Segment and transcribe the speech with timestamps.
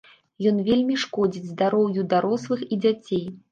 [0.51, 3.25] Ён вельмі шкодзіць здароўю дарослых і дзяцей.